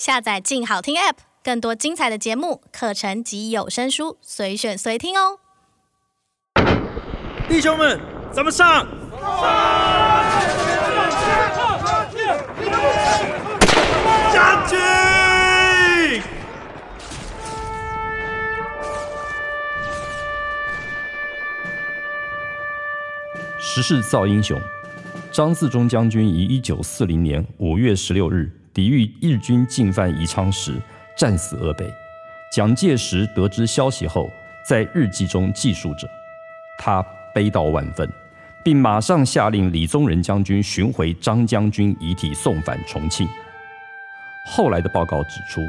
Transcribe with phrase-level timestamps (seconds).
[0.00, 5.38] 下载“静好听 ”App，更多精彩的节目、课程及有声书，随选随听哦。
[7.46, 8.00] 弟兄们，
[8.32, 8.86] 咱们上！
[14.32, 14.78] 将军！
[23.58, 24.58] 时势造英雄，
[25.30, 30.80] 张自忠将军于一九四零年五月十六日抵御日军进犯宜昌时
[31.16, 31.92] 战死鄂北。
[32.52, 34.30] 蒋介石得知消息后，
[34.68, 36.08] 在日记中记述着，
[36.78, 37.04] 他
[37.34, 38.08] 悲悼万分，
[38.64, 43.28] 并马上下令李宗仁将军寻回张将军遗体送返重庆。
[44.46, 45.60] 后来的报告指出，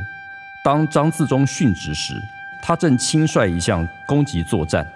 [0.63, 2.15] 当张自忠殉职时，
[2.63, 4.87] 他正亲率一项攻击作战，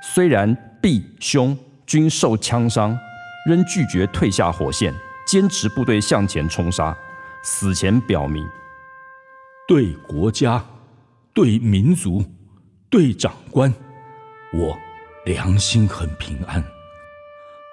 [0.00, 2.98] 虽然臂胸均受枪伤，
[3.46, 4.92] 仍拒绝退下火线，
[5.28, 6.96] 坚持部队向前冲杀。
[7.46, 8.42] 死前表明：
[9.68, 10.64] 对国家、
[11.34, 12.24] 对民族、
[12.88, 13.70] 对长官，
[14.54, 14.74] 我
[15.26, 16.64] 良心很平安。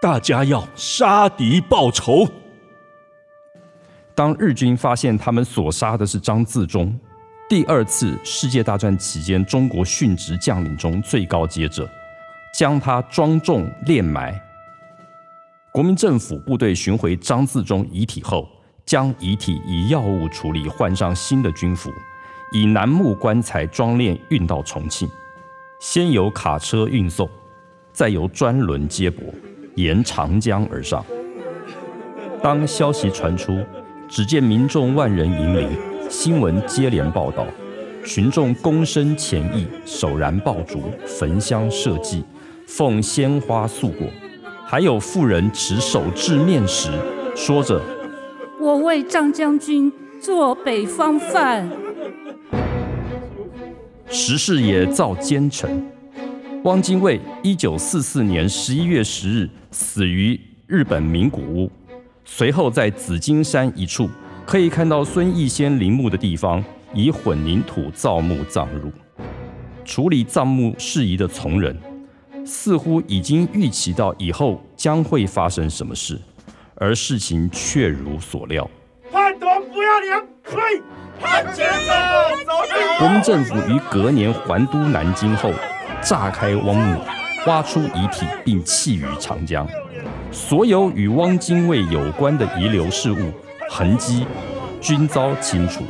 [0.02, 2.28] 大家要杀敌报仇。
[4.14, 6.94] 当日军发现他们所杀的是张自忠，
[7.48, 11.90] 第二次世界大战期间中国殉职将领中最高阶者，
[12.54, 14.38] 将他庄重殓埋。
[15.72, 18.50] 国民政府部队寻回张自忠遗体后，
[18.92, 21.90] 将遗体以药物处理，换上新的军服，
[22.52, 25.10] 以楠木棺材装殓运到重庆，
[25.80, 27.26] 先由卡车运送，
[27.94, 29.24] 再由专轮接驳，
[29.76, 31.06] 沿长江而上。
[32.44, 33.64] 当消息传出，
[34.10, 35.70] 只见民众万人迎灵，
[36.10, 37.48] 新闻接连报道，
[38.06, 42.26] 群众躬身前意，手燃爆竹，焚香设祭，
[42.68, 44.06] 奉鲜花素果，
[44.66, 46.92] 还有妇人持手制面食，
[47.38, 47.82] 说着
[48.62, 51.68] ：“我为张将军做北方饭。”
[54.08, 55.84] 时势也造奸臣，
[56.64, 61.72] 汪精卫一九四四年十一月十日死于日本名古屋。
[62.24, 64.08] 随后，在紫金山一处
[64.46, 66.64] 可以看到孙逸仙陵墓的地方，
[66.94, 68.92] 以混凝土造墓葬入。
[69.84, 71.76] 处理葬墓事宜的从人，
[72.46, 76.20] 似乎已经预期到以后将会发生什么事，
[76.82, 78.68] 而事情却如所料。
[79.12, 80.82] 叛徒不要脸，退！
[82.98, 85.54] 国民政府于隔年还都南京后，
[86.02, 87.00] 炸开汪墓，
[87.46, 89.68] 挖出遗体，并弃于长江。
[90.32, 93.32] 所有与汪精卫有关的遗留事物
[93.70, 94.26] 痕迹
[94.82, 95.84] 均遭清除。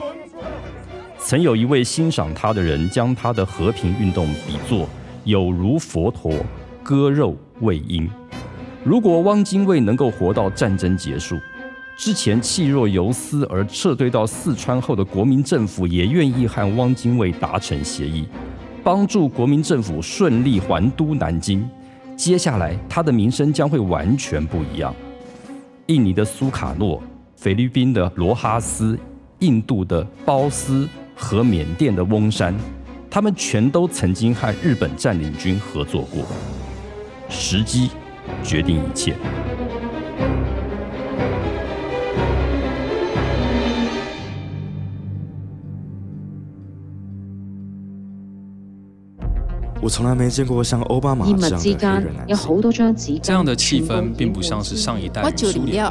[1.18, 4.90] 曾有一位欣赏他的人，将他的和平运动比作
[5.24, 6.34] 有如佛陀
[6.84, 8.10] 割肉喂鹰。
[8.84, 11.40] 如果汪精卫能够活到战争结束，
[11.96, 18.28] 之前弃若游丝而撤退到四川后的国民政府，也愿意和汪精卫达成协议，
[18.84, 21.68] 帮助国民政府顺利还都南京。
[22.16, 24.94] 接下来，他的名声将会完全不一样。
[25.86, 27.02] 印尼的苏卡诺、
[27.36, 28.98] 菲律宾的罗哈斯、
[29.40, 32.56] 印度的褒斯和缅甸的翁山，
[33.12, 36.24] 他们全都曾经和日本占领军合作过。
[37.30, 37.90] 时机
[38.44, 39.16] 决定一切。
[49.84, 52.38] 我从来没见过像奥巴马这样的黑人男
[52.94, 53.20] 性。
[53.20, 55.84] 这样的气氛并不像是上一代苏联。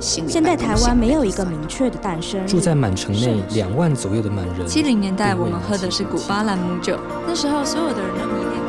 [0.00, 2.44] 现在台湾没有一个明确的诞生。
[2.44, 4.66] 住在满城内两万左右的满人。
[4.66, 8.60] 七零年代我们喝的是古巴朗姆酒，那时候所有的人都迷恋。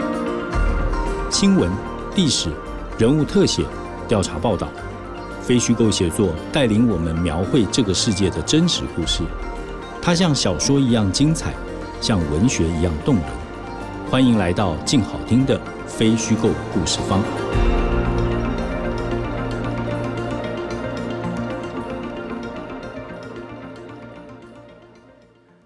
[1.32, 1.72] 新闻、
[2.16, 2.52] 历史、
[3.00, 3.66] 人物特写、
[4.08, 4.70] 调查报道，
[5.42, 9.24] 非虚构写作带领我们描绘这个世界的真实故事。
[10.00, 11.56] 它像小说一样精彩，
[12.00, 13.26] 像文学一样动人。
[14.12, 17.20] 欢迎来到静好听的非虚构故事方。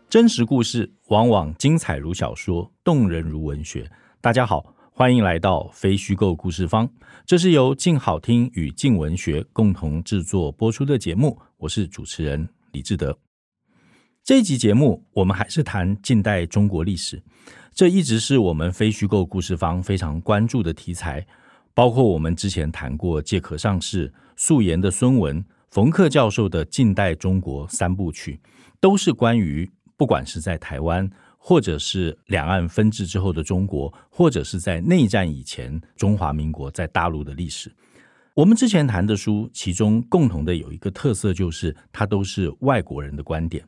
[0.10, 3.92] 真实故事往往精彩如小说，动人如文学。
[4.21, 4.63] 大家好，
[4.97, 6.89] 欢迎来到非虚构故事方。
[7.23, 11.39] 这是由静好听与静文学共同制作播出的节目。
[11.57, 13.15] 我是主持人李志德。
[14.23, 17.21] 这一集节目，我们还是谈近代中国历史。
[17.75, 21.23] 这一直是我们非虚构故事方非常关注的题材，
[21.75, 28.41] 包括我们之前谈过借壳上市、素颜的孙文、冯克教授的近代中国三部曲，
[28.79, 31.07] 都是关于不管是在台湾，
[31.47, 37.73] 或者是两岸分治之后的中国，或者是在内战以前中华民国在大陆的历史。
[38.33, 43.63] 我们之前谈的书，其中共同的有一个特色，就是它都是外国人的观点。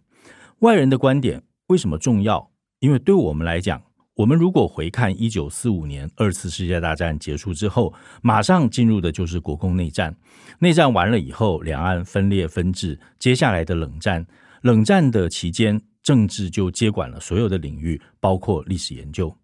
[0.60, 2.52] 外人的观点为什么重要？
[2.82, 3.82] 因为对我们来讲，
[4.14, 10.14] 我们如果回看一九四五年二次世界大战结束之后，马上进入的就是国共内战。
[10.60, 14.28] 内战完了以后，两岸分裂分治，接下来的冷战。
[14.64, 19.36] 冷战的期间，政治就接管了所有的领域，包括历史研究。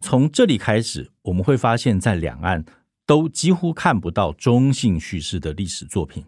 [0.00, 2.64] 从这里开始，我们会发现，在两岸。
[3.08, 6.24] 都几乎看不到中性叙事的历史作品，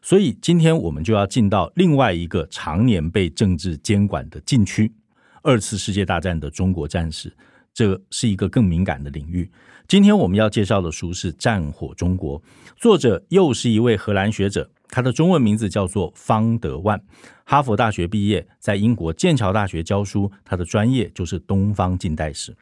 [0.00, 4.90] 所以今天我们就要进到另外一个常年被政治监管的禁区——
[5.44, 7.36] 二次世界大战的中国战史，
[7.74, 9.52] 这是一个更敏感的领域。
[9.86, 12.40] 今天我们要介绍的书是《战火中国》，
[12.78, 17.00] 作者又是一位荷兰学者，他的中文名字叫做方德万，
[17.44, 22.56] 哈佛大学毕业，在英国剑桥大学教书，他的专业就是东方近代史。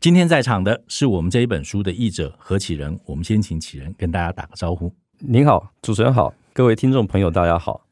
[0.00, 4.94] 今天在场的是我们这一本书的译者何启仁，我们先请启仁跟大家打个招呼。
[5.18, 7.86] 您好，主持人好，各位听众朋友，大家好。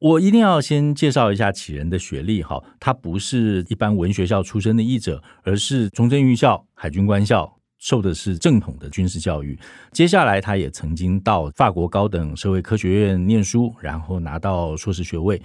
[0.00, 7.56] 我一定要先介绍一下启仁的学历哈，他不是一般文学校出身的译者，而是中正预校、海军官校。
[7.84, 9.58] 受的是正统的军事教育，
[9.92, 15.40] 接下来他也曾经到法国高等社会科学院念书，然后拿到硕士学位。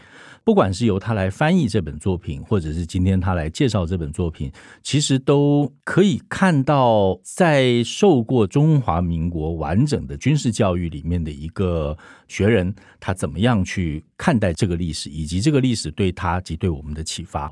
[0.46, 4.50] 不管是由他来翻译这本作品，或者是今天他来介绍这本作品，
[4.82, 11.96] 其实都可以看到，在受过中华民国完整的军事教育里面的一个
[12.30, 17.52] 学人，他怎么样去看待这个历史，以及这个历史对他及对我们的启发。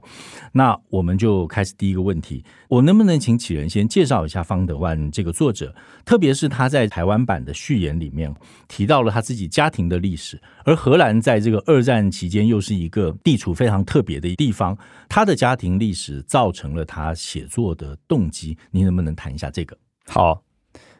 [0.53, 5.75] 那我们就开始第一个问题，我能不能请启仁先介绍一下方德万这个作者，
[6.05, 8.33] 特别是他在台湾版的序言里面
[8.67, 14.77] 提到了他自己家庭的历史，而荷兰在这个二战期间又是一个地处非常特别的地方，
[15.09, 19.77] 他的家庭历史造成了他写作的动机，您能不能谈一下这个？
[20.07, 20.43] 好，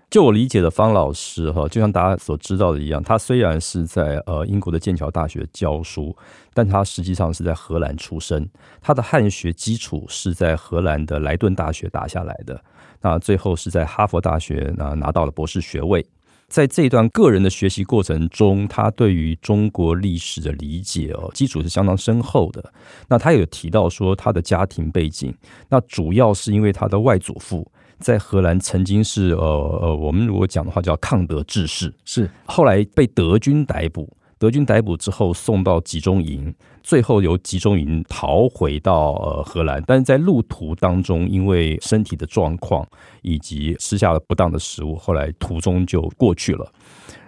[0.10, 6.16] 就我理解的方老师哈，就像大家所知道的一样，他虽然是在呃英国的剑桥大学教书，
[6.54, 8.48] 但他实际上是在荷兰出生，
[8.82, 12.64] 他的汉学基础是在荷兰的莱顿大学打下来的。
[13.02, 16.06] 那最后是在哈佛大学拿拿到了博士学位，
[16.48, 22.74] 在这一段个人的学习过程中，他对于中国历史的理解哦，基础是相当深厚的。
[23.08, 25.34] 那他有提到说他的家庭背景，
[25.70, 29.42] 那主要是因为他的外祖父在荷兰曾经是呃
[29.82, 34.12] 呃，我们如果讲的话叫抗德志士，是后来被德军逮捕。
[34.40, 36.54] 德军逮捕之后送到集中营，
[36.84, 42.88] 最后由集中营逃回到呃荷兰，但是在路途当中，因为身体的状况
[43.22, 46.72] 以及吃下了不当的食物，后来途中就过去了。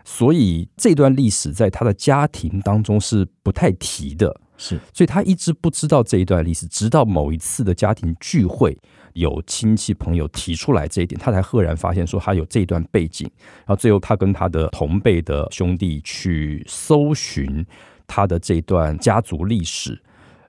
[0.04, 8.78] 所以这段历史在他的家庭当中是不太提的，是，所以他一直不知道这一段历史，直到某一次的家庭聚会。
[9.14, 13.30] 有亲戚朋友提出来这一点，他才赫然发现说他有这一段背景。
[13.60, 17.66] 然后最后他跟他的同辈的兄弟去搜寻
[18.08, 20.02] 他的这段家族历史，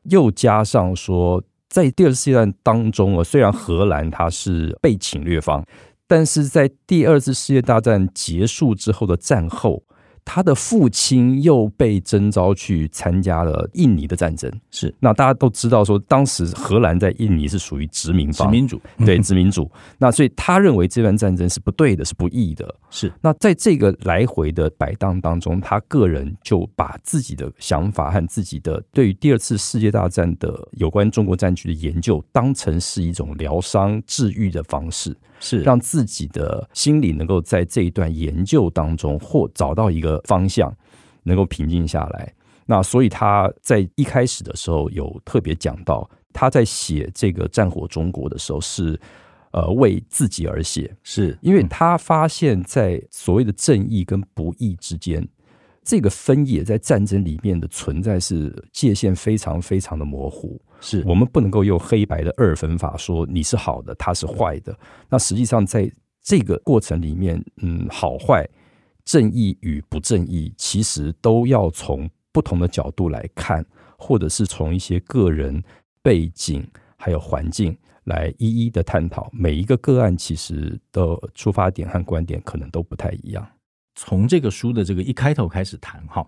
[0.04, 5.64] 又加上说在第二次世界大战当中啊，虽然荷兰他是被侵略方，
[6.06, 9.82] 但是在第二次世界大战结束之后的战后。
[10.24, 14.94] 他的父亲又被征召去参加了印尼的战争，是。
[15.00, 19.70] 那大家都知道说，当时荷兰在印尼是属于殖民方，殖民主，对，殖民主。
[19.98, 22.74] 那所以他认为这段战争是不对的，是不义的。
[22.90, 23.12] 是。
[23.20, 35.16] 那在这个来回的摆荡当中，他个人就把自己的想法和自己的对于第二次世界大战的有关中国战局的研究，当成是一种疗伤治愈的方式。
[35.42, 40.74] 是让自己的心理能够在这一段研究当中或找到一个方向，
[41.22, 42.32] 能够平静下来。
[42.66, 48.98] 那所以他在一开始的时候有特别讲到，他在写这个《战火中国》的时候是
[49.50, 55.26] 呃为自己而写，是因为他发现，在所谓的正义跟不义之间，
[55.82, 60.60] 这个分野在战争里面的存在是界限非常非常的模糊。
[60.80, 64.78] 是我们不能够用黑白的二分法说你是好的，他是坏的。
[65.08, 65.90] 那实际上在
[66.22, 68.48] 这个过程里面，嗯，好坏、
[69.10, 73.66] 正义与不正义，其实都要从不同的角度来看，
[73.98, 75.60] 或者是从一些个人
[76.00, 76.64] 背景
[76.96, 79.28] 还有环境来一一的探讨。
[79.32, 81.02] 每一个个案其实的
[81.34, 83.44] 出发点和观点可能都不太一样。
[83.96, 86.24] 从这个书的这个一开头开始谈哈，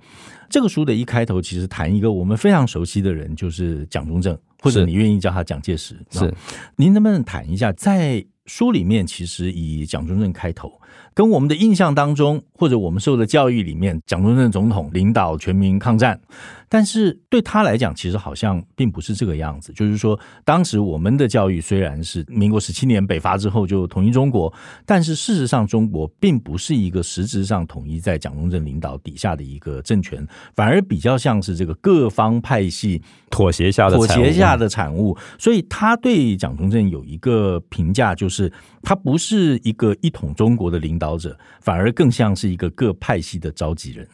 [0.51, 5.97] 这个书的一开头其实谈一个我们非常熟悉的人，就是蒋中正，或者你愿意叫他蒋介石。
[6.11, 6.35] 是，
[6.75, 10.81] 您能不能谈一下，在书里面其实以蒋中正开头。
[11.15, 16.21] 跟我们的印象当中，或者我们受的教育里面，蒋中正总统领导全民抗战，
[16.69, 19.73] 但是对他来讲，其实好像并不是这个样子。
[19.73, 24.53] 就是说，当时我们的教育虽然是民国十七年北伐之后就统一中国，
[24.87, 35.17] 但是事实上，中国并不是一个实质上统一在蒋中正领导底下的一个政权，反而比较像是这个各方派系妥协下的妥协下的产物。
[35.39, 38.51] 所以他对蒋中正有一个评价，就是
[38.83, 41.13] 他不是一个一统中国的领导。
[41.23, 44.09] 者反而更像是一个各派系的召集人，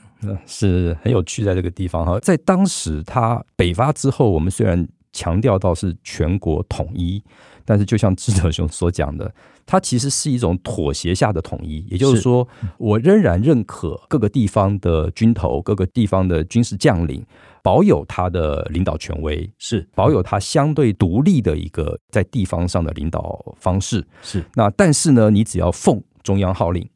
[0.46, 1.44] 是很有趣。
[1.44, 7.22] 在这个地方哈，在当时他北伐之后，我们虽然强调到是全国统一，
[7.64, 9.32] 但是就像志德兄所讲的，
[9.64, 11.86] 它其实是一种妥协下的统一。
[11.88, 12.46] 也就是说，
[12.76, 17.24] 我仍然认可各个地方的军头、各个地方的军事将领
[17.62, 24.04] 保有他的领导权威，是保有他相对独立的一个在地方上的领导方式。
[24.20, 26.02] 是那，但是呢，你只要奉。
[26.22, 26.88] 中央号令，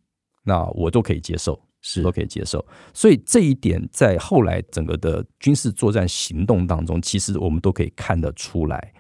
[0.44, 2.64] 那我都可以接受，是都可以接受。
[2.92, 8.92] 所以这一点在后来整个的军事作战行动当中，其实我们都可以看得出来。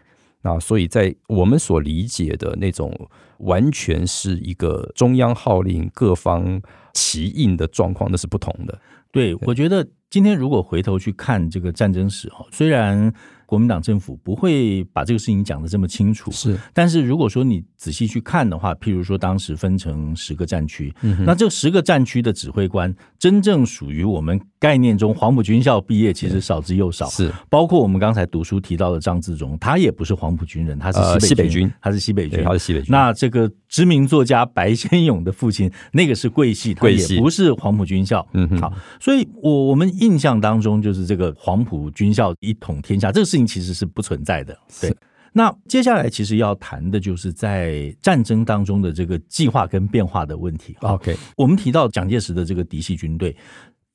[0.42, 2.92] 那所以在我们所理解的那种
[3.38, 6.60] 完全是一个中央号令、各方
[6.94, 8.78] 齐应的状况，那是不同的。
[9.10, 13.12] 对，我觉得今天如果回头去看这个战争史，哈，虽然。
[13.52, 16.58] 国民党政府不会把这个事情讲的这么清楚，是。
[16.72, 27.04] 但是如果说你仔细去看的话，譬如说当时分成十个战区，嗯、那这十个战区的指挥官，真正属于我们概念中黄埔军校毕业，其实少之又少。
[27.10, 32.86] 是，包括我们刚才读书提到的张自忠，他也不是黄埔军人，他是西北军，他是西北军，他是西北军。
[32.88, 38.26] 那这个知名作家白先勇的父亲，那个是桂系，他也不是黄埔军校。
[38.32, 43.41] 嗯，好，所以我我们印象当中就是这个黄埔军校一统天下这个事情。
[43.46, 44.56] 其实是不存在的。
[44.80, 44.94] 对，
[45.32, 50.76] 那接下来其实要谈的就是在战争当中的这个计划跟变化的问题。
[50.80, 53.36] OK，我们提到蒋介石的这个嫡系军队，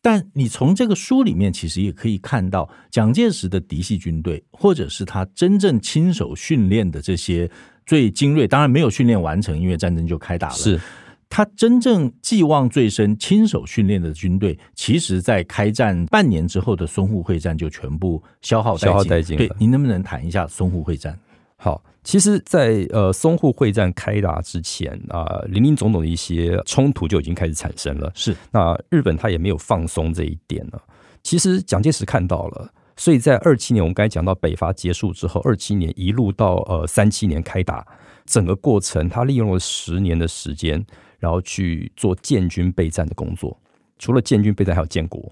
[0.01, 7.49] 但你从这个书里面其实也可以看到，蒋介石的嫡系军队，或者是他真正亲手训练的这些
[7.85, 10.55] 最精锐，当然没有训练完成，因为战争就开打了。
[10.55, 10.79] 是。
[11.29, 19.37] 他真正寄望最深、亲手训练的军队，其实，在开战半年之后的淞沪会战就全部消耗消耗殆尽。
[19.37, 21.17] 对，您能不能谈一下淞沪会战？
[21.57, 28.11] 好，其实在，在呃淞沪会战开打之前啊，呃，林林总总的一些冲突就已经开始产生了。
[28.15, 30.79] 是，那日本他也没有放松这一点呢。
[31.23, 37.85] 其实蒋介石看到了，所以在二七年，我们刚才讲到北伐结束之后，二七年一路到呃三七年开打，
[38.25, 40.85] 整个过程他利用了十年的时间。
[41.19, 43.57] 然后去做建军备战的工作，
[43.97, 45.31] 除了建军备战，还有建国。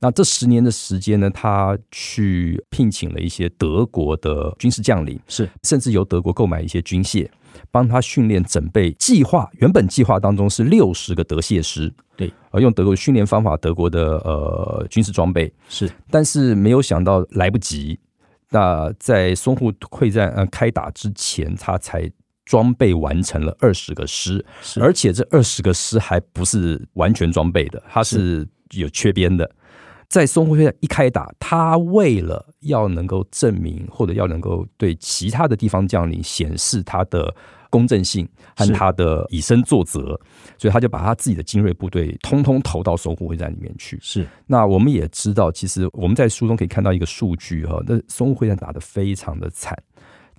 [0.00, 7.28] 那这十年的时间呢，他去聘请了一些德国的军事将领，是甚至由德国购买一些军械，
[7.72, 8.92] 帮他训练整备。
[8.92, 17.98] 计划原本计划当中是六十个德械师，对，而用德国训练方法，德国的呃军事装备是，但是没有想到来不及。
[18.50, 22.08] 那在淞沪会战呃开打之前，他才。
[22.48, 24.42] 装备完成了二十个师，
[24.80, 29.48] 而且这二十个师还不是完全装备的，它是有缺编的。
[30.08, 37.34] 在淞沪会战一开打，他为了要能够证明或者要能够对其他的地方将领显示他的
[37.68, 38.26] 公正性
[38.56, 40.18] 和他的以身作则，
[40.56, 43.98] 所以他就把他自己的精锐部队通通投到淞沪会战里面去。
[44.00, 49.76] 是，那我们也知道，其实我们在书中可以看到一个数据哈，那淞沪会战打得非常的惨，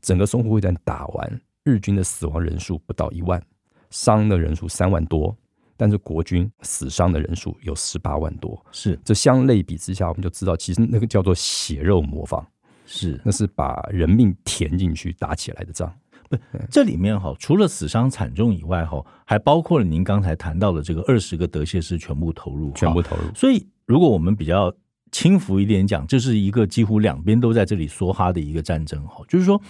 [0.01, 1.41] 整个淞沪会战打完。
[1.63, 3.41] 日军的死亡人数不到一万，
[3.89, 5.35] 伤的人数三万多，
[5.77, 8.65] 但是国军死伤的人数有十八万多。
[8.71, 12.45] 是，这相类比之下，我们就知道，其实那个叫做血肉模仿，
[12.85, 15.93] 是，那是把人命填进去打起来的仗。
[16.29, 16.37] 不，
[16.71, 23.23] 这里面哈，除了死伤惨重以外，哈，还包括了您刚才谈到的这个二十个德械师全部投入，全部投入。
[23.35, 24.73] 所以，如果我们比较
[25.11, 29.61] 轻浮一点讲，这是一个几乎两边都在这里梭哈的一个战争，哈，就是说。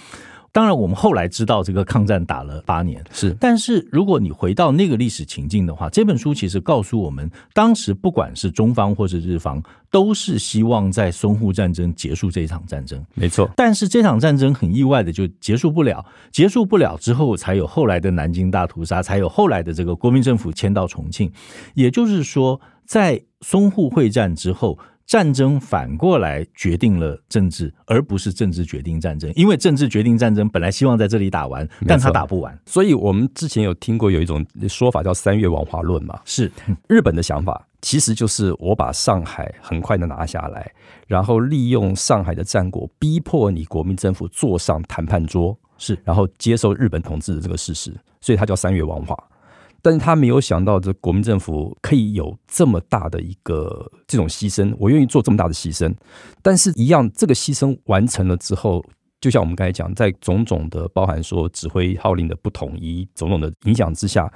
[0.52, 3.36] 当然，我们后来知道这个抗战打了八年，是。
[3.40, 13.04] 但是如果你回到那个历史情境的话，这本书其实告诉我们，当时不管是中方或是日方，都是希望在淞沪战争结束这一场战争。
[13.14, 13.50] 没错。
[13.56, 21.32] 但是这场战争很意外的就结束不了，结束不了之后，才有后来的南京大屠杀，才有后来的这个国民政府迁到重庆。
[21.76, 24.78] 也就是说，在淞沪会战之后。
[25.10, 29.34] 战争反过来决定了政治，而不是政治决定战争。
[29.36, 32.56] 因为政治决定战争，本来希望在这里打完，但他打不完。
[32.68, 36.52] 所以我们之前有听过有一种说法叫“三月王华论”嘛，是
[36.88, 40.72] 日本的想法，其实就是我把上海很快的拿下来，
[41.08, 45.58] 然后利用上海的战果，逼迫你国民政府坐上谈判桌。
[45.80, 49.18] 是，然后接受日本统治的这个事实，所以它叫三月王华。
[49.82, 55.94] 但是他没有想到，这国民政府可以有这么大的一个这种牺牲，我愿意做这么大的牺牲。
[56.42, 58.84] 但是，一样这个牺牲完成了之后，
[59.22, 64.32] 就像我们刚才讲，在种种的包含说指挥号令的不统一、种种的影响之下，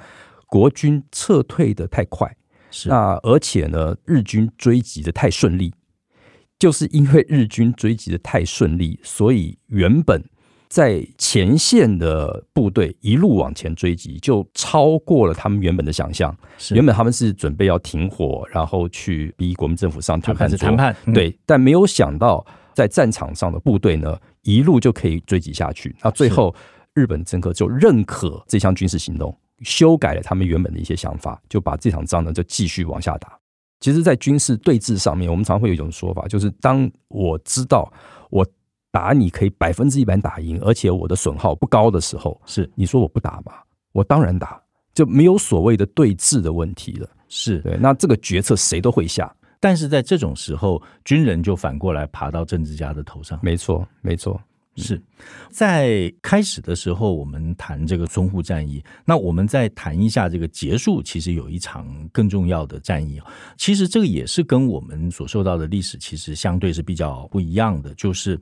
[0.46, 2.34] 国军撤退的太快，
[2.70, 5.74] 是那而且呢，日军追击的太顺利，
[6.58, 10.24] 就是因为日军追击的太顺利，所以原本。
[10.68, 16.36] 在前线的部队一路往前追击，就超过了他们原本的想象。
[16.70, 20.58] 原本他们是准备要停火，然后去逼国民政府上谈判桌。
[20.58, 25.94] 谈判、嗯、对，但没有想到在战场上的部队呢，一路就可以追击下去。
[26.02, 26.52] 那最后
[26.94, 33.38] 日本政客就认可这项军事行动，修改了他们原本的一些想法，就把这场仗呢就继续往下打。
[33.78, 37.92] 其实，在军事对峙上面，我们常会有一种说法，就是当我知道
[38.30, 38.44] 我。
[38.94, 43.54] 打你可以百分之一百打赢，而且我的损耗不高的时候，是你说我不打吗？
[43.90, 44.62] 我当然打，
[44.94, 47.08] 就没有所谓的对峙的问题了。
[47.28, 53.36] 是对，那这个决策谁都会下，但是在这种时候，军人就反过来爬到政治家的头上。
[53.42, 54.40] 没错，没错。
[54.76, 55.00] 是
[55.50, 58.82] 在开始的时候，我们谈这个淞沪战役。
[59.04, 63.20] 那我们再谈一下这个结束，其实有一场更重要的战役。
[63.56, 67.94] 其实这个也是跟我们所受到的历史其实相对是比较不一样的。
[67.94, 68.38] 就是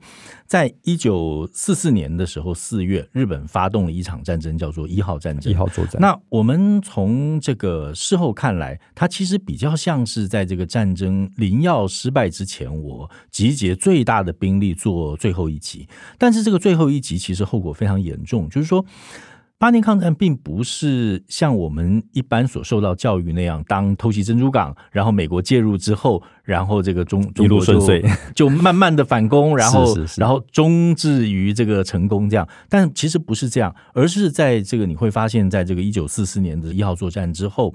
[0.47, 5.51] 在一九四四年的时候，四月，日本发动了一场战争，叫做一号战争。
[5.51, 6.01] 一号作战。
[6.01, 15.87] 那我们从这个事后看来，它其实比较像是在这个战争临要失败之前，我集结最大的兵力做最后一击。
[16.23, 18.85] 但是这个最后一集其实后果非常严重，就是说
[19.57, 28.01] 八年抗战并不是像我们一般所受到教育那样，当偷袭珍珠港，然后美国介入之后，然后这个中中国就一路顺遂，
[28.33, 32.47] 就慢慢的反攻，然后 然后终至于这个成功这样。
[32.69, 37.73] 但其实不是这样，而是在这个你会发现在这个一九四四年的一号作战之后，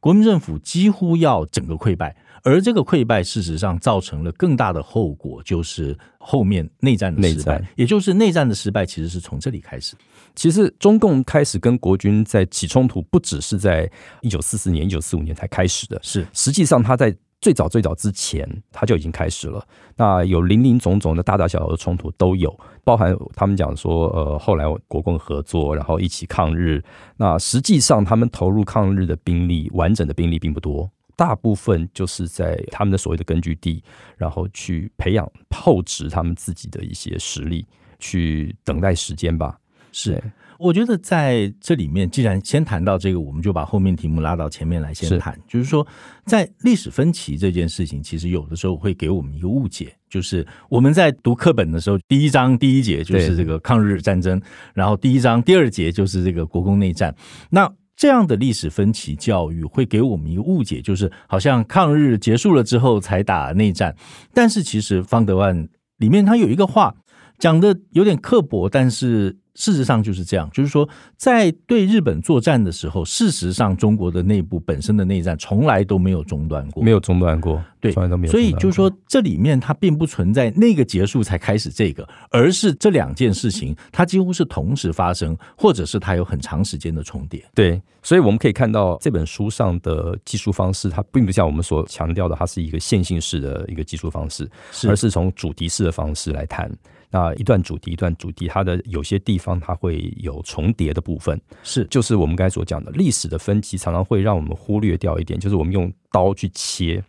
[0.00, 2.16] 国民政府几乎要整个溃败。
[2.46, 7.60] 而这个溃败，事实上造成了更大的后果，就是后面内战的失败。
[7.74, 9.96] 也就是内战的失败，其实是从这里开始。
[10.36, 19.66] 其实中共开始跟国军在起冲突，不只是在一九四四年、一九四五年才开始的，是实际上他在最早最早之前，他就已经开始了。
[19.96, 26.80] 那有林林总总的大大小小的冲突都有，包含他们讲说，呃，后来国共合作，然后一起抗日。
[27.16, 30.88] 那实际上他们投入抗日的兵力，完整的兵力并不多。
[31.16, 33.82] 大部分就是在他们的所谓的根据地，
[34.16, 37.66] 然后去培养、厚植他们自己的一些实力，
[37.98, 39.58] 去等待时间吧。
[39.92, 40.22] 是，
[40.58, 45.34] 我觉得在这里面，既然先谈到这个，我们就把后面题目拉到前面来先谈。
[45.48, 45.86] 就是说，
[46.26, 54.38] 在历史分歧这件事情，其实有的时候会给我们一个误解，就是我们在读课本的时候，第一章第一节就是这个抗日战争，
[54.74, 57.14] 然后第一章第二节就是这个国共内战。
[57.48, 63.96] 那这样的历史分歧教育会给我们一个误解，就是好像抗日结束了之后才打内战。
[64.34, 66.94] 但是其实方德万里面他有一个话
[67.38, 69.38] 讲的有点刻薄，但是。
[69.56, 78.30] 事实上就是这样，就是说，在对日本作战的时候，事实上中国的内部本身的内战从来都没有中断过，没有中断过，对，从来都没有。
[78.30, 87.42] 所以就是说，这里面它并不存在那个结束才开始这个，而是这两件事情它几乎是同时发生，或者是它有很长时间的重叠。
[87.54, 94.46] 对，所以我们可以看到这本书上的技术方式，它并不像我们所强调的，它是一个线性式的一个技术方式，
[94.86, 96.70] 而是从主题式的方式来谈。
[97.10, 107.02] 那一段主题，一段主题，它的有些地方它会有重叠的部分，是就是我们刚才所讲的历史的分歧，常常会让我们忽略掉一点，就是我们用刀去切，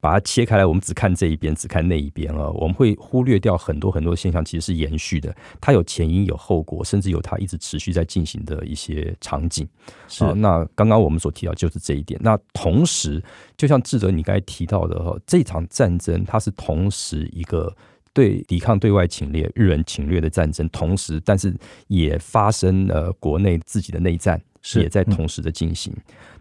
[0.00, 9.66] 把它切开来，我们只看这一边，只看那一边啊，我们会忽略掉很多很多现象，其实是延续的，它有前因有后果，甚至有它一直持续在进行的一些场景。
[10.08, 12.20] 是，那刚刚我们所提到就是这一点。
[12.22, 13.22] 那同时，
[13.56, 17.72] 就像智哲你刚才提到的哈，这场战争它是同时一个。
[18.16, 21.54] 对抵抗对外侵略、日本侵略的战争，同时，但是
[21.88, 25.92] 也发生了国内自己的内战，是也在同时的进行。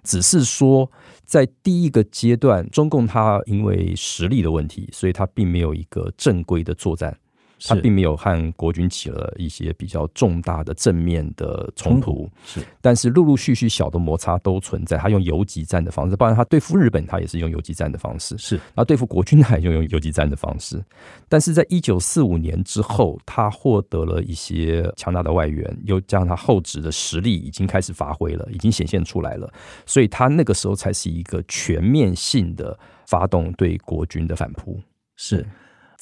[0.02, 0.90] 只是说，
[1.26, 7.14] 在第一个阶段，中共它因为实力的问题，所以它并没有一个正规的作战。
[7.64, 14.98] 他并没有和国军起了一些比较重大的正面的冲突，是，但是陆陆续续小的摩擦都存在。
[14.98, 18.56] 他用游击战的方式，包括他对付日本，他也是用游击战的方式，是。
[18.56, 20.84] 然后对付国军，他也用用游击战的方式。
[21.30, 29.52] 但是在一九四五年之后，他获得了一些强大的外援，又加上他厚植的实力已经开始发挥了，已经显现出来了，
[29.86, 34.80] 所以他那个时候才是一个全面性的发动对国军的反扑，
[35.16, 35.46] 是。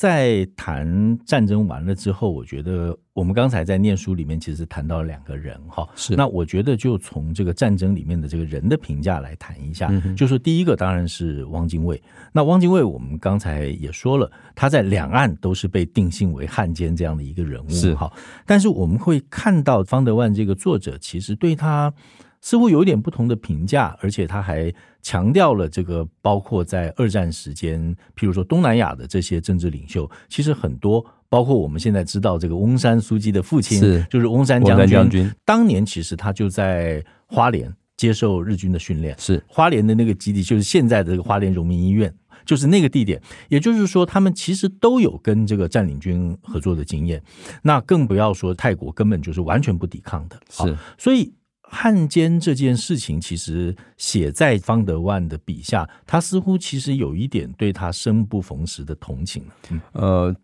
[0.03, 5.87] 在谈战争完了之后，我觉得我们刚才在念书里面其实谈到了两个人哈。
[5.95, 9.87] 是，那我觉得就从这个战争里面的这个人的评价来谈一下。
[9.89, 12.03] 嗯、就说第一个当然是汪精卫。
[12.33, 17.69] 那汪精卫我们刚才也说了，他在两岸都是被定性为汉奸这样的一个人物。
[17.69, 18.11] 是哈，
[18.45, 21.93] 但是我们会看到方德万这个作者其实对他。
[22.43, 27.81] 似乎有一点不同的评价，而且他还强调了这个，包括在二战时间，
[28.17, 35.31] 譬如说东南亚的这些政治领袖，其实很多，包括我们现在知道这个翁山苏姬的父亲，是就是翁山将军，将军。
[35.45, 43.21] 当年其实他就在花莲接受日军的训练，是花莲的那个基地，就是现在的这个花莲荣民医院，就是那个地点。
[43.47, 47.23] 也就是说，他们其实都有跟这个占领军合作的经验。
[47.61, 50.37] 那更不要说泰国，根本就是完全不抵抗的。
[50.49, 51.33] 是，所以。
[51.73, 59.43] 汉奸这件事情，其实写在方德万的笔下，他似乎其实有一点对他生不逢时的同情。
[59.69, 60.35] 嗯、呃，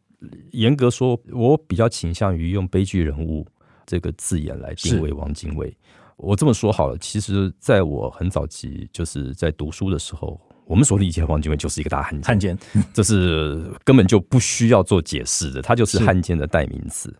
[0.51, 3.45] 严格说，我比较倾向于用悲剧人物
[3.85, 5.71] 这个字眼来定位汪精卫。
[6.17, 12.57] 我这么说好了，其实在我很早期就是在读书的时候，我们所理解的汪精卫就是一个大汉奸，汉奸，
[12.93, 17.15] 这是根本就不需要做解释的，他就是汉奸的代名词。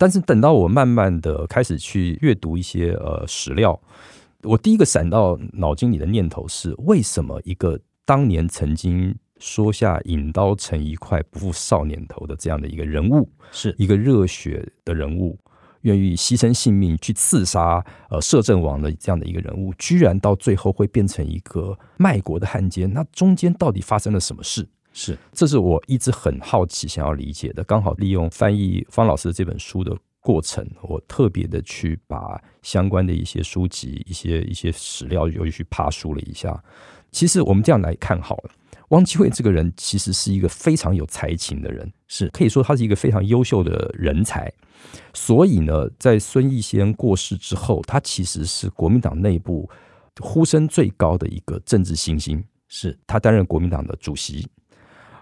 [0.00, 3.78] 但是等到我慢慢的开始去阅读一些呃史料，
[4.44, 15.38] 我第一个闪到脑筋里的念头是：为什么一个当年曾经说下“引刀成一块，不负少年头”的这样的一个人物，是一个热血的人物，
[15.82, 22.90] 愿意牺牲性命去刺杀呃摄政王的这样的一个人物，居然到最后会变成一个卖国的汉奸？
[22.90, 24.66] 那中间到底发生了什么事？
[24.92, 27.62] 是，这是我一直很好奇、想要理解的。
[27.64, 36.62] 刚好利用翻译方老师的这本书的过程，我特别的去把相关的一些书籍、一些一些史料又去爬梳了一下。
[37.12, 38.50] 其实我们这样来看好了，
[38.88, 44.52] 汪精卫这个人其实是一个非常有才情的人，是可以说他是一个非常优秀的人才。
[45.14, 49.68] 所以呢，在孙逸仙过世之后，他其实是国民党内部
[50.20, 54.46] 呼声最高的一个政治新星，是他担任国民党的主席。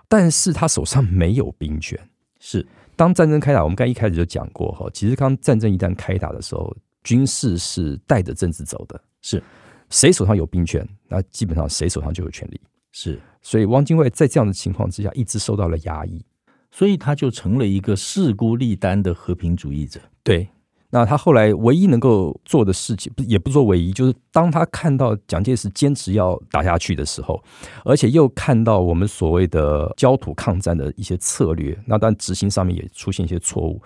[0.08, 1.98] 但是他手上没有兵权，
[2.40, 2.66] 是。
[2.96, 9.42] 当战争开打，我们刚一开始就讲过哈，其实刚战争一旦开打的时候，军事是带着政治走的，是。
[9.90, 12.60] 谁手上有兵权，那基本上谁手上就有权利，
[12.92, 13.20] 是。
[13.40, 16.24] 所以汪精卫在这样的情况之下，一直受到了压抑，
[16.70, 20.48] 所以他就成了一个势孤力单的和平主义者，对。
[20.90, 27.42] 那他后来唯一能够做的事情，不也不说唯一，就是当他看到蒋介石坚持要打下去的时候，
[27.84, 33.82] 而且又看到我们所谓的焦土抗战的一些策略，那当然执行上面也出现一些错误，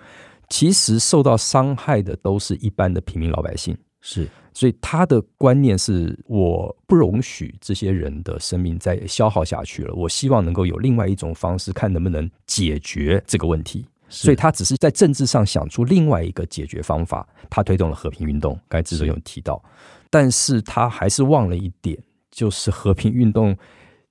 [0.47, 3.77] 其实受到伤害的都是一般的平民老百姓。
[4.05, 13.85] 是，所以他的观念是我不容许这些人的生命再消耗下去了，我希望能够有另外一种方式，看能不能解决这个问题。
[14.15, 18.59] 所以他只是在政治上想出另外一个解决方法，他推动了和平运动。
[18.69, 19.61] 刚才智者有提到，
[20.09, 21.97] 但是他还是忘了一点，
[22.29, 23.57] 就是和平运动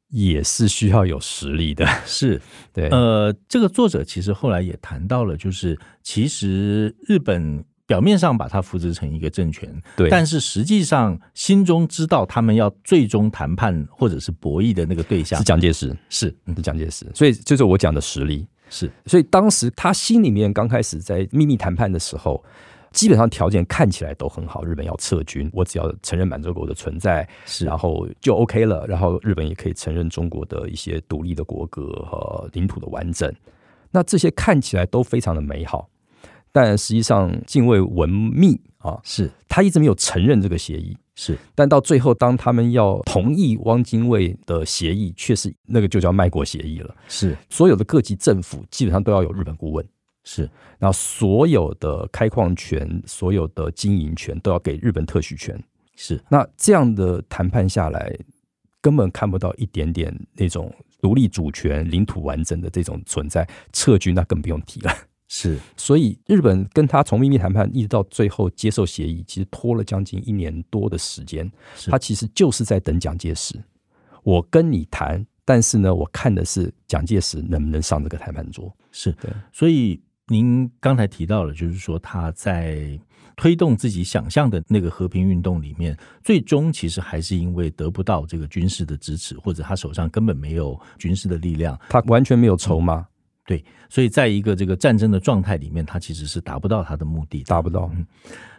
[0.09, 1.87] 也是需要有实力的。
[2.05, 2.41] 是
[2.73, 17.07] 对，呃，这个作者其实后来也谈到了，就是其实日本表面上把它扶植成一个政权，对，但是实际上心中知道他们要最终谈判或者是博弈的那个对象是蒋介石，是是蒋介石。
[17.15, 18.47] 所以就是我讲的实力。
[18.73, 22.43] 是，所以当时他心里面刚开始在秘密谈判的时候，
[22.91, 24.65] 基本上条件看起来都很好。
[24.65, 28.87] 日本要撤军，我只要承认满洲国的存在，是，然后就 OK 了。
[28.87, 33.31] 然后日本也可以承认中国的一些独立的国格和领土的完整。
[33.91, 35.91] 那这些看起来都非常的美好，
[36.51, 40.97] 但实际上泾渭闻密啊，是他一直没有承认这个协议。
[41.15, 46.95] 是，但到最后，当他们要同意汪精卫的协议，确实那个就叫卖国协议了。
[47.07, 49.87] 是，所有的各级政府基本上都要有日本顾问。
[50.25, 50.49] 是，
[50.79, 55.63] 然后所有的开矿权、所有的经营权都要给日本特许权。
[55.97, 58.17] 是，那这样的谈判下来，
[58.81, 63.47] 根本看不到一点点那种独立主权、领土完整的这种存在。
[63.73, 64.91] 撤军那更不用提了。
[65.35, 71.51] 是，所以日本跟他从秘密谈判一直到最后接受协议，其实拖了将近一年多的时间。
[71.87, 73.59] 他其实就是在等蒋介石。
[74.25, 78.71] 我跟你谈，但是呢，我看的是蒋介石能不能上这个谈判桌。
[78.91, 83.01] 是的，所以您刚才提到了，就是说他在
[83.35, 93.07] 推动自己想象的那个和平运动里面，最终其实还是因为得不到这个军事的支持，或者他手上根本没有军事的力量，他完全没有筹码。
[93.45, 97.91] 对，所以在一个这个战争的状态里面，他其实是达不到他的目的，达不到。
[97.95, 98.07] 嗯，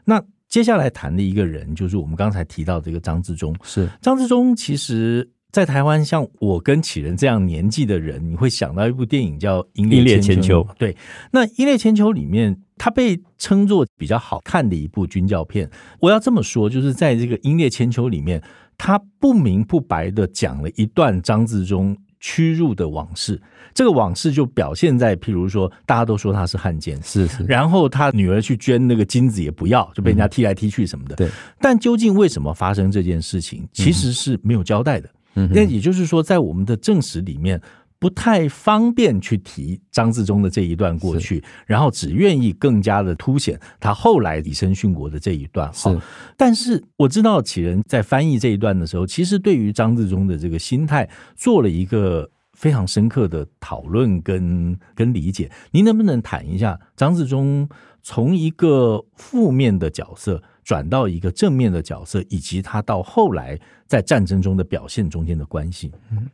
[0.03, 3.55] 那接下来谈的一个人，就是我们刚才提到这个张自忠。
[3.63, 10.63] 是张自忠，其实在台湾，像我跟启仁这样年纪的人，你会想到一部电影叫《英烈千秋》。
[10.77, 10.95] 对，
[11.31, 15.69] 那《英烈千秋》里面，他被称作比较好看的一部军教片。
[15.99, 18.43] 我要这么说，就是在这个《英烈千秋》里面，
[18.77, 23.39] 他不明不白的讲了一段张自忠屈辱的往事。
[23.73, 27.43] 这个往事就表现在，譬如说，大家都说他是汉奸，是是。
[27.43, 31.15] 然后他女儿去捐那个金子也不要，就被人家踢来踢去什么的。
[31.17, 31.27] 对。
[31.59, 35.09] 但究竟为什么发生这件事情，其实是没有交代的。
[35.35, 37.59] 嗯，那也就是说，在我们的正史里面
[38.03, 45.73] 不太方便去提张自忠的这一段过去，然后只愿意更加的凸显他后来以身殉国的这一段。
[45.73, 45.87] 是，
[46.35, 55.49] 但是我知道启仁在翻译这一段的时候，其实对于张自忠的这个心态做了一个非常深刻的讨论跟跟理解。
[55.71, 57.69] 您能不能谈一下张自忠
[58.01, 65.89] 从一个负面的角色转到一个正面的角色，以及他到后来在战争中的表现中间的关系。
[66.11, 66.27] 嗯，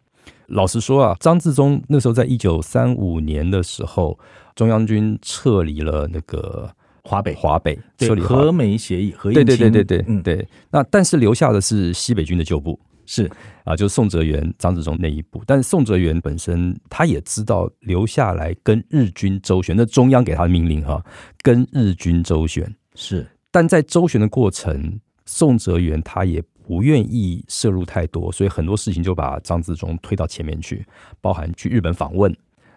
[0.50, 4.18] 老实说啊，张自忠那时候在一九三五年的时候，
[4.56, 6.70] 中央军撤离了那个
[7.04, 10.48] 华北，华北撤离和美协议，和对对对对对，嗯对。
[10.70, 13.30] 那但是留下的是西北军的旧部，是
[13.64, 15.42] 啊，就是宋哲元、张自忠那一部。
[15.46, 21.04] 但是宋哲元本身他也知道留下来跟日军周旋，那中央给他的命令哈，
[21.42, 23.26] 跟日军周旋是。
[23.52, 30.86] 但在周旋的过程，宋哲元他也不愿意摄入太多，所以很多事情就把张自忠推到前面去，
[31.20, 32.32] 包含去日本访问。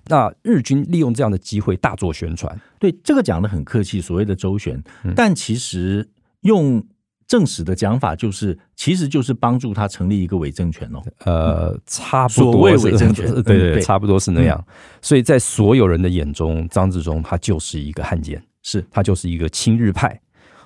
[0.07, 2.59] 那日军利用这样的机会大做宣传。
[2.79, 4.83] 对，这个讲的很客气，所谓的周旋，
[5.15, 6.09] 但其实
[6.41, 6.83] 用
[7.27, 11.03] 正史的讲法，就是其实就是帮助他成立一个伪政权哦。
[11.27, 14.65] 呃，差不多，所谓伪政权， 对对对，差不多是那样。
[15.03, 20.19] 所以在所有人的眼中，张自忠他就是一个汉奸，是他就是一个亲日派。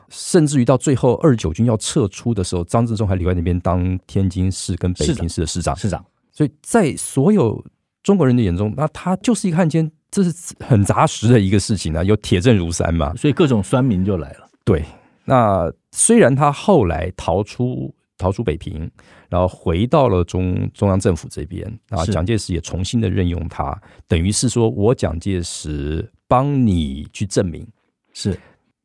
[0.09, 5.77] 甚至于到最后二十九军要撤出的时候，张自忠还留在那边当天津市跟北平市的市长。
[5.77, 7.65] 市长，所以在所有
[8.03, 13.15] 中国人的眼中，那他就是一个汉奸，这是很扎实的一个事情啊，有铁证如山嘛。
[13.17, 14.49] 所以各种酸民就来了。
[14.65, 14.85] 对，
[15.25, 18.91] 那虽然他后来逃出逃出北平，
[19.29, 27.67] 然后回到了中中央政府这边啊，蒋介石也重新的任用他，等于是说我蒋介石帮你去证明
[28.13, 28.39] 是。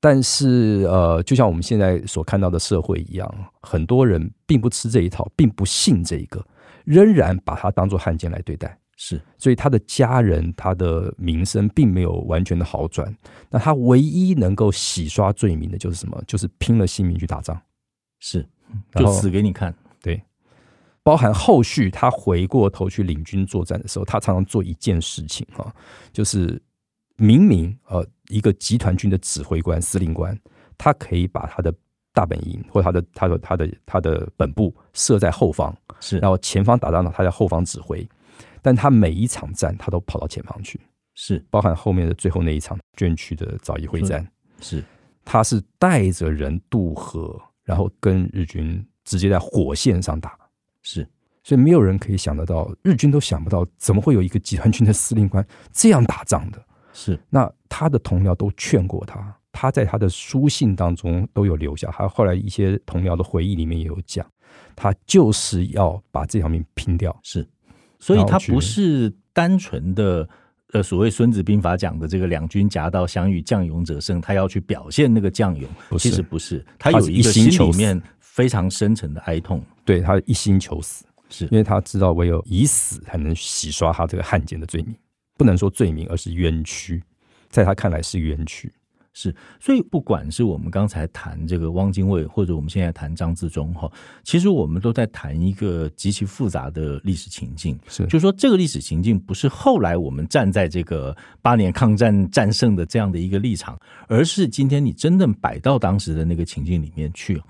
[0.03, 6.43] 但是，呃，就像我们现在所看到的社会一样，很多人并不吃这一套，并不信这一个，
[6.85, 8.75] 仍然把他当做汉奸来对待。
[8.97, 13.15] 是，所以他的家人、他的名声并没有完全的好转。
[13.47, 16.19] 那他唯一能够洗刷罪名的就是什么？
[16.25, 17.61] 就是拼了性命去打仗。
[18.19, 18.43] 是，
[18.95, 19.71] 就死给你看。
[20.01, 20.19] 对，
[21.03, 25.71] 包含后续他回过头去领军作战的时候，他常常做一件事情哈，
[26.11, 26.59] 就是。
[27.17, 30.37] 明明呃，一个集团军的指挥官、司令官，
[30.77, 31.73] 他可以把他的
[32.13, 38.07] 大本营或他的、他的、他的、他的本部设在后方，是，然后前方打仗呢，他在后方指挥，
[38.61, 40.79] 但他每一场战，他都跑到前方去，
[41.13, 44.25] 是，包含后面的最后那一场卷区的枣宜会战，
[44.59, 44.83] 是，
[45.23, 50.37] 他是带着人渡河，然后跟日军直接在火线上打，
[50.81, 51.07] 是，
[51.43, 56.65] 所以没有人可以想得到，日军都想不到，怎么会有一个集团军的司令官这样打仗的。
[56.93, 64.25] 是，那他的同僚都劝过他，他在他的书信当中都有留下，还有后来一些同僚的回忆里面也有讲，
[64.75, 67.17] 他就是要把这条命拼掉。
[67.23, 67.47] 是，
[67.99, 70.27] 所以他不是单纯的
[70.73, 81.45] 呃所谓《孙子兵法》讲的这个两军夹道相遇，将勇者胜，他要去表现那个将勇，其实不是，他有一个心里面非常深沉的哀痛，对，他一心求死，是。
[81.45, 84.95] 因为他知道唯有以死才能洗刷他这个汉奸的罪名。
[85.41, 87.01] 不能说罪名，而是冤屈，
[87.49, 88.71] 在他看来是冤屈。
[89.11, 93.91] 是，所以不管是我们刚才谈这个汪精卫，或者我们现在谈张自忠哈，
[94.23, 97.75] 其实我们都在谈一个极其复杂的历史情境。
[97.87, 103.75] 是，就是说这个历史情境不是后来我们站在这个八年抗战战胜的这样的一个立场，
[104.07, 107.41] 而是今天你真正摆到当时的那个情境里面去。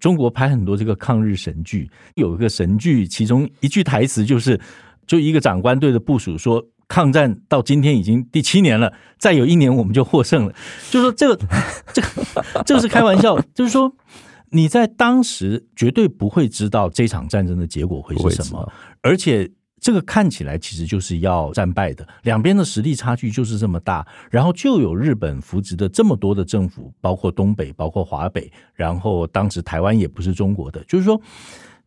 [0.00, 4.60] 中国拍很多这个抗日神剧，有一个神剧，其中一句台词就是，
[5.06, 6.60] 就一个长官对着部署说。
[6.88, 10.54] 抗战到今天已经第七年了，再有一年我们就获胜了。
[10.90, 11.38] 就是说，这个，
[11.92, 12.08] 这个，
[12.64, 13.38] 这个是开玩笑。
[13.54, 13.94] 就是说，
[14.50, 18.72] 你在当时绝对不会知道这场战争的结果会是什么，
[19.02, 22.08] 而且这个看起来其实就是要战败的。
[22.22, 31.20] 两边的实力差距就是这么大，然后就有日本扶植的这么多的政府，包括东北，包括华北，然后当时台湾也不是中国的，就是说。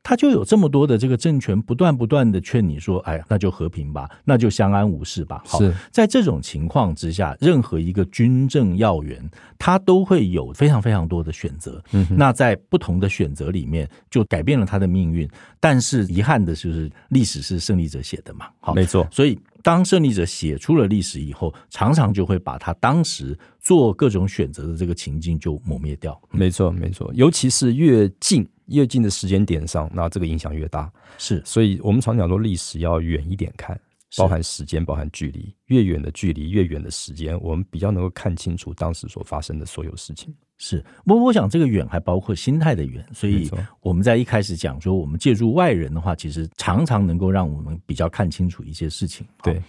[0.04, 5.44] 他就有这么多的这个政权不断不断的劝你说，哎，那就和平吧，那就相安无事吧。
[5.46, 5.60] 好，
[5.92, 9.24] 在这种情况之下，任何一个军政要员，
[9.60, 11.82] 他都会有非常非常多的选择。
[11.92, 15.30] 嗯，那在不同的选择里面，就改变了他的命运。
[15.60, 18.48] 但是遗憾的就是，历史是胜利者写的嘛。
[18.60, 19.08] 好，没错。
[19.12, 26.20] 所以当胜利者写出了历史以后，常常就会把他当时做各种选择的这个情境就抹灭掉。
[26.32, 27.12] 没错，没错。
[27.14, 28.48] 尤其是越近。
[28.72, 30.92] 越近的时间点上，那这个影响越大。
[31.18, 33.80] 是，所以我们常讲说历史要远一点看，
[34.18, 35.54] 包含时间，包含距离。
[35.68, 40.34] 越远的距离，越远的时间，我们比较能够看清楚当时所发生的所有事情。
[40.58, 43.04] 是，我我想这个远还包括心态的远。
[43.14, 43.50] 所以
[43.82, 49.26] 我们在一开始讲说，我们借助外人的话，其实常常能够让我们比较看清楚一些事情。
[49.42, 49.62] 对，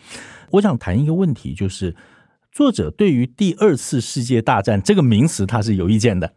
[0.51, 1.97] 我想谈一个问题，就是
[2.51, 6.31] 作者对于第二次世界大战这个名词，他是有意见的。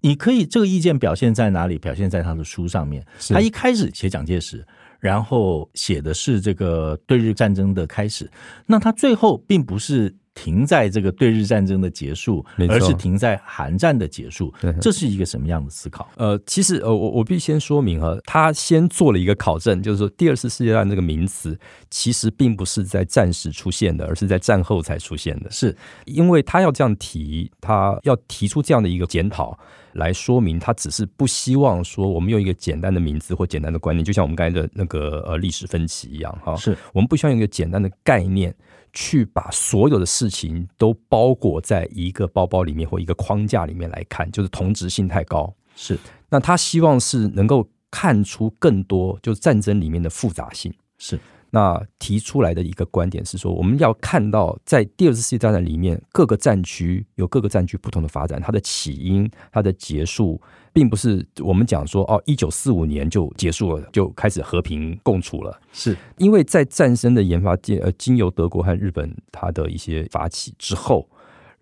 [0.00, 1.78] 你可以这个意见表现在哪里？
[1.78, 3.04] 表现在他的书上面。
[3.28, 4.66] 他一开始写蒋介石，
[5.00, 8.30] 然后写的是这个对日战争的开始。
[8.66, 10.14] 那他最后并不是。
[10.40, 16.08] 停在这个对日战争的结束，而是停在韩战的结束，这是一个什么样的思考？
[16.16, 21.58] 呃，其实呃，我我必须先说明哈，他先做了一个考证，就是说第二次世界大战这个名词
[21.90, 25.50] 其实并不是在战时出现的，而是在战后才出现的。
[25.50, 29.58] 是因为他要这样提，他要提出这样的一个检讨
[29.94, 38.54] 来说明，他只是不希望说我们用一个简单的名字或简单的观念，就像我们刚才的那个呃历史分歧一样哈，是我们不希望用一个简单的概念。
[38.92, 45.54] 去把所有的事情都包裹在一个包包里面或一个框架里面来看，就是同质性太高。
[45.74, 45.98] 是，
[46.28, 50.72] 那他希望是能够看出更多，就是战争里面的复杂性。
[50.98, 51.18] 是，
[51.50, 60.40] 那提出来的一个观点是说，我们要看到在第二次世界大战里面，各个战区有各个战区不同的发展，它的起因、它的结束。
[60.70, 65.60] 并不是我们讲说哦，一九四五年就结束了，就开始和平共处了。
[65.72, 71.08] 是因为在战争的研发界，呃，经由德国和日本它的一些发起之后，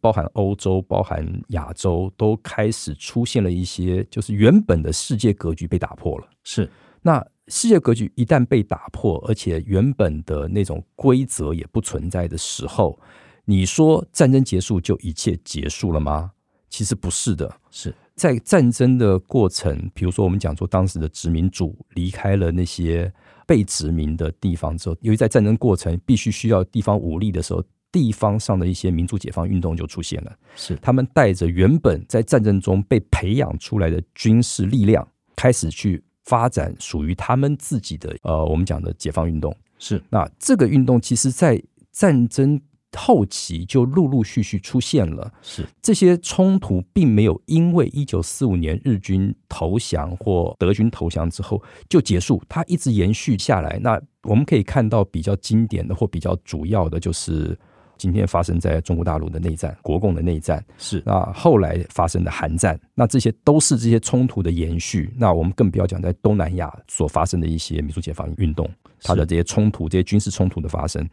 [0.03, 6.29] 包含欧洲、包含亚洲，都开始出现了一些，就是原本的世界格局被打破了。
[6.45, 6.69] 是
[7.01, 12.99] 那世界格局一旦被打破，而且原本的那种规则也不存在的时候，
[13.45, 16.33] 你说战争结束就一切结束了吗？
[16.69, 17.95] 其实不是的，是。
[18.17, 23.13] 在战争的过程，比如说我们讲说当时的殖民主离开了那些
[23.47, 30.35] 被殖民的地方之后，由于在战争过程必须需要地方武力的时候，地方上的一些民族解放运动就出现了。
[30.57, 35.07] 是他们带着原本在战争中被培养出来的军事力量，
[35.37, 39.57] 开始去发展属于他们自己的呃，我们讲的解放运动。
[39.79, 41.61] 是那这个运动其实，在
[41.91, 42.61] 战争。
[42.99, 53.79] 后期就陆陆续续出现了，是这些冲突并没有因为一九四五年日军投降或德军投降之后就结束，它一直延续下来。
[53.83, 57.59] 那我们可以看到比较经典的或比较主要的，就是
[57.97, 65.13] 今天发生在中国大陆的内战，国共的内战是那后来发生的韩战，那这些都是这些冲突的延续。
[65.17, 68.69] 那我们更不要讲在东南亚所发生的一些民族解放运动，
[69.03, 71.09] 它的这些冲突，这些军事冲突的发生。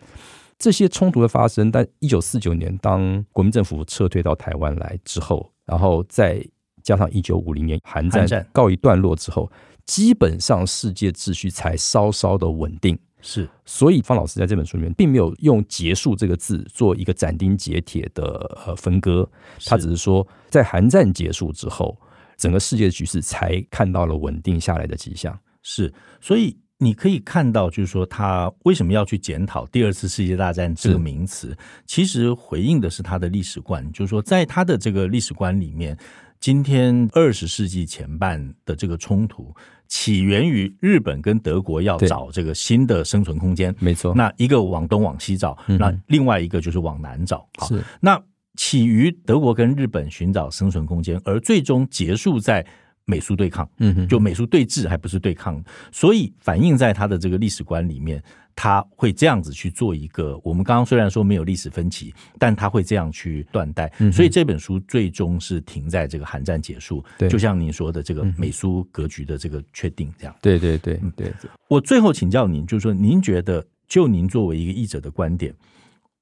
[0.60, 6.46] 这些冲突的发生，但一九四九年当国民政府撤退到台湾来之后，然后再
[6.84, 9.52] 加上一九五零年韩战告一段落之后，
[9.86, 12.98] 基本上世界秩序才稍稍的稳定。
[13.24, 18.24] 是，所以方老师在这本书里面并没有用“结束”这个字做一个斩钉截铁的
[18.68, 19.28] 呃分割，
[19.66, 21.98] 他只是说在韩战结束之后，
[22.38, 25.40] 整个世界的局势才看到了稳定下来的迹象。
[25.64, 26.56] 是，所以。
[26.80, 31.56] 你可以看到，就是说他为什么要去检讨第二次世界大战这个名词，
[31.86, 33.90] 其实回应的是他的历史观。
[33.94, 35.98] 就是说，在他的这个历史观里面，
[36.42, 39.56] 今天二十世纪前半的这个冲突
[39.94, 43.74] 起源于日本跟德国要找这个新的生存空间。
[43.78, 47.48] 没错，那一个往东往西找，那另外一个就是往南找。
[47.68, 48.20] 是，那
[48.56, 52.66] 起于德国跟日本寻找生存空间，而最终结束在。
[53.06, 58.24] 美苏对抗，嗯哼，就美苏对峙，还不是对抗，所以反映在他的这个历史观里面，
[58.56, 60.40] 他会这样子去做一个。
[60.44, 70.36] 我们刚刚虽然说没有历史分歧，但他会这样去断代，所以这本书最终是停在这个韩战结束，对，就像您说的这个美苏格局的这个确定这样。
[70.42, 71.32] 对对对对，
[71.68, 75.54] 我最后请教您，就是说，您觉得就您作为一个译者的观点，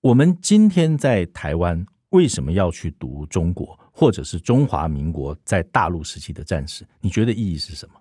[0.02, 3.78] 我们今天在台湾为什么要去读中国？
[3.94, 7.96] 或者是中华民国在大陆时期的战史，你觉得意义是什么？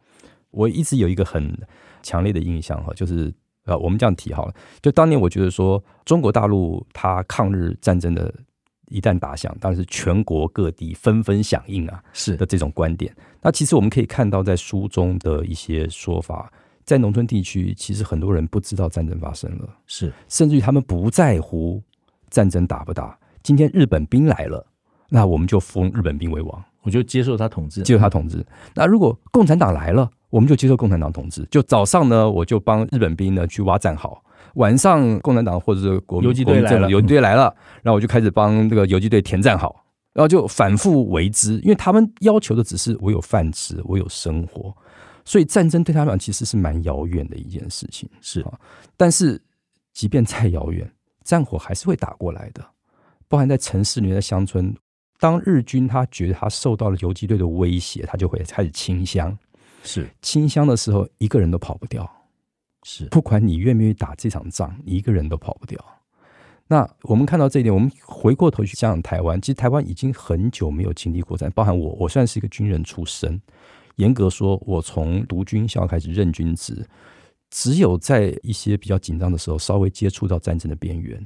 [0.53, 1.53] 我一直有一个很
[2.01, 3.31] 强烈的印象哈，就是
[3.71, 8.35] 呃，我们这样提好了，就当年我觉得说中国大陆它抗日战争的
[8.89, 13.15] 一旦打响，当然是全国各地纷纷响应啊，是的这种观点。
[13.41, 16.53] 那其实我们可以看到，在书中的一些说法，
[16.85, 21.81] 在农村地区，其实很多人不知道战争发生了，是甚至于他们不在乎
[22.29, 23.17] 战争打不打。
[23.45, 24.67] 今天日本兵来了，
[25.09, 28.39] 那我们就封日本兵为王，我就接受他统治，接受他统治。
[28.39, 31.47] 嗯、那如果共产党来了，我们就接受共产党统治。
[31.51, 34.23] 就早上呢，我就帮日本兵呢去挖战壕。
[34.55, 39.73] 晚上，共产党或者是国民游击队来了，游击队来了，然后我就开始帮这个游击队填战壕，
[40.13, 44.75] 然后就反复为之，因为他们要求的只是我有饭吃，我有生活，
[45.25, 48.11] 所以战争对他们其实是蛮遥远的一件事情。
[48.21, 48.59] 是啊，
[48.97, 49.41] 但是
[49.93, 50.91] 即便再遥远，
[51.23, 52.65] 战火还是会打过来的，
[53.29, 54.75] 包含在城市里面的乡村，
[55.21, 59.39] 当日军他觉得他受到了游击队的威胁，他就会开始清乡。
[59.83, 62.11] 是清乡的时候，一个人都跑不掉。
[62.83, 65.79] 是，不管你愿不愿意打这场仗，你一个人都跑不掉。
[66.67, 73.41] 那我们看到这一点，我们回过头去想想台湾，其实台湾已经很久没有经历过战，包含我，我算是一个军人出身，
[73.97, 76.89] 严格说，我从读军校开始任军职，
[77.51, 81.23] 只有在一些比较紧张的时候，稍微接触到战争的边缘，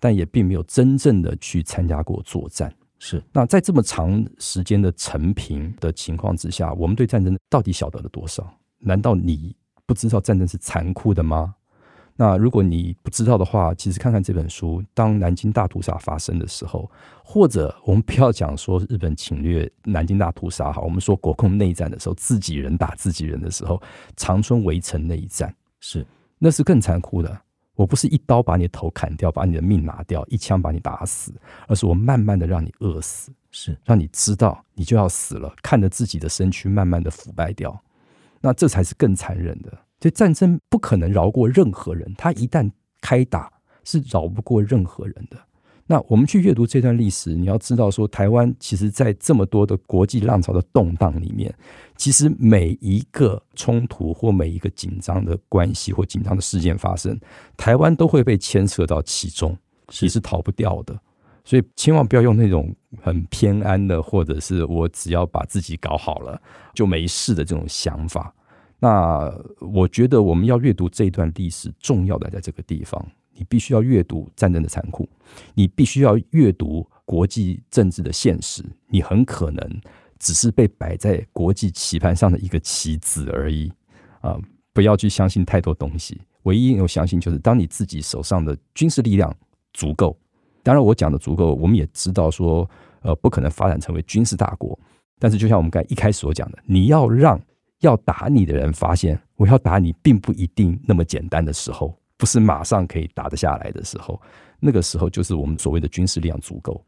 [0.00, 2.74] 但也并没有真正的去参加过作战。
[2.98, 8.48] 是，那在这么长时间的陈平的情况之下，我们对战争到底晓得了多少？
[8.78, 9.54] 难道你？
[9.84, 11.54] 不知道战争是残酷的吗？
[12.16, 14.82] 那如果你不知道的话，其实看看这本书。
[14.94, 16.90] 当南京大屠杀发生的时候，
[17.22, 23.80] 或者我们不要讲说日本侵略南京大屠杀，哈，我们说国共内战的时候，自己人打自己人的时候，
[24.16, 26.04] 长春围城那一战，是
[26.38, 27.40] 那是更残酷的。
[27.76, 31.32] 我不是一刀把你的头砍掉，把你的命拿掉，一枪把你打死，
[31.68, 37.80] 而是我慢慢的让你饿死，是让你知道你就要死了，看着自己的身躯慢慢的腐败掉。
[38.40, 39.70] 那这才是更残忍的。
[40.00, 42.70] 所以战争不可能饶过任何人，他一旦
[43.00, 43.52] 开打
[43.84, 45.36] 是饶不过任何人的。
[45.86, 51.54] 那我们去阅读这段历史，你要知道说，台湾其实在这么多的国际浪潮的动荡里面，
[51.96, 57.18] 其实每一个冲突或每一个紧张的关系或紧张的事件发生，
[57.56, 59.56] 台湾都会被牵涉到其中，
[59.88, 60.98] 其实逃不掉的。
[61.44, 66.42] 所以千万不要用那种很偏安的，或者是我只要把自己搞好了
[66.74, 68.34] 就没事的这种想法。
[68.80, 73.00] 那我觉得我们要阅读这一段历史，重要的在这个地方，
[73.36, 75.08] 你必须要阅读战争的残酷，
[75.54, 78.64] 你必须要阅读国际政治的现实。
[78.88, 79.80] 你很可能
[80.18, 83.70] 只是被摆在国际棋盘上的一个棋子而已
[84.20, 84.36] 啊！
[84.72, 86.20] 不要去相信太多东西。
[86.42, 89.34] 唯一有相信就是，当你自己手上的军事力量
[89.72, 90.16] 足够。
[90.62, 92.68] 当然，我讲的足够，我们也知道说，
[93.02, 94.78] 呃，不可能发展成为军事大国。
[95.18, 97.40] 但是，就像我们刚才一开始所讲的，你要让
[97.80, 104.20] 要打你的人发现，我要打你并不一定那么简单的时候，不是马上可以打得下来的时候，
[104.58, 106.84] 那个时候就是我们所谓的军事力量足够。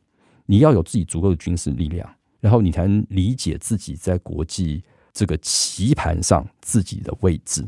[0.46, 2.08] 你要有自己足够的军事力量，
[2.40, 7.62] 然后你才能理解自己在国际这个棋盘上自己的位置，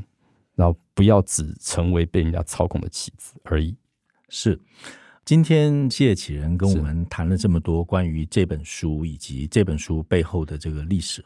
[0.55, 3.77] 然后不要只成为被人家操控的棋子而已。
[4.29, 4.59] 是。
[5.23, 11.25] 今天谢启仁跟我们谈了这么多关于这本书以及这本书背后的这个历史。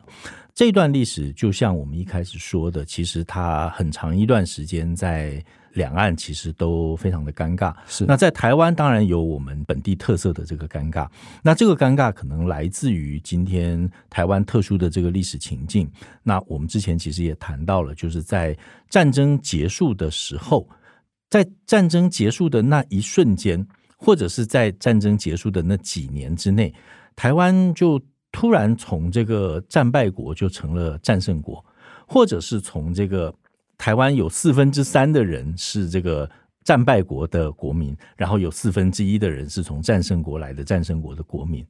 [0.53, 5.43] 这段历史就像我们一开始说的，其实它很长一段时间在
[5.75, 7.75] 两岸其实都非常的尴尬。
[7.87, 8.05] 是。
[8.07, 11.07] 那在台湾当然有我们本地特色的这个尴尬。
[11.43, 15.89] 那这个尴尬可能来自于今天台湾特殊的这个历史情境。
[16.23, 18.57] 那我们之前其实也谈到了，就是在
[18.89, 20.67] 战争结束的时候，
[21.29, 23.65] 在战争结束的那一瞬间。
[23.97, 26.75] 或者是在战争结束的那几年之内，
[27.17, 27.99] 台湾就
[28.33, 31.65] 突然从这个战败国就成了战胜国，
[32.07, 33.35] 或者是从这个
[33.85, 36.31] 台湾有四分之三的人是这个
[36.65, 41.63] 战败国的国民，然后有四分之一的人是从战胜国来的战胜国的国民。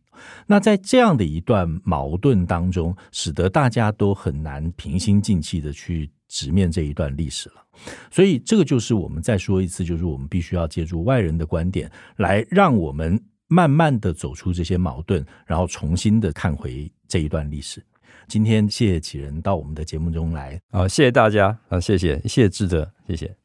[0.47, 7.57] 那在这样的一段矛盾当中，使得大家都很难平心静气的去直面这一段历史了。
[8.13, 17.85] 所以，这个就是我们再说一次，就是我们必须要借助外人的观点，来让我们慢慢的走出这些矛盾，然后重新的看回这一段历史。
[18.29, 23.37] 今天谢谢启人到我们的节目中来，好，谢谢大家，啊，谢谢，谢谢志德，谢谢，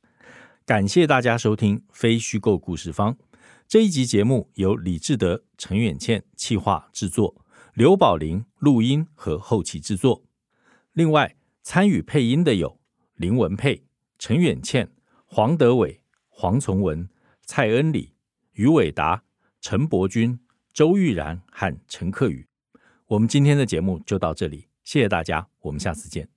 [0.65, 3.13] 感谢大家收听《非虚构故事方》
[3.67, 10.23] 这一集节目，由李志德、陈远倩企划制作，刘宝林录音和后期制作。
[10.93, 12.79] 另外，参与配音的有
[13.15, 13.83] 林文佩。
[14.17, 14.91] 陈远倩、
[15.25, 17.07] 黄德伟、黄崇文、
[17.45, 18.15] 蔡恩礼、
[18.51, 19.23] 于伟达、
[19.61, 20.37] 陈伯君、
[20.73, 22.45] 周玉然和陈克宇。
[23.07, 26.27] 我们今天的节目就到这里，谢谢大家，我们下次见。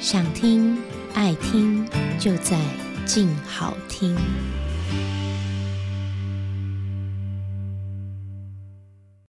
[0.00, 0.78] 想听
[1.12, 1.84] 爱听，
[2.20, 2.56] 就在
[3.04, 4.16] 静好听。